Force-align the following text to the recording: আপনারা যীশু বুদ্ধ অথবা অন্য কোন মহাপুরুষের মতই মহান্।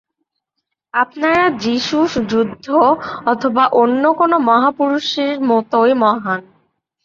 আপনারা 0.93 1.43
যীশু 1.59 1.97
বুদ্ধ 2.29 2.65
অথবা 3.25 3.63
অন্য 3.73 4.03
কোন 4.13 4.31
মহাপুরুষের 4.41 5.35
মতই 5.41 5.93
মহান্। 5.95 6.43